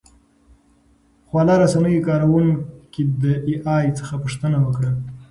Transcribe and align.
خواله 1.27 1.55
رسنیو 1.63 2.05
کاروونکو 2.07 3.01
د 3.23 3.25
اې 3.47 3.55
ای 3.75 3.85
څخه 3.99 4.15
پوښتنه 4.23 4.57
وکړه. 4.61 4.91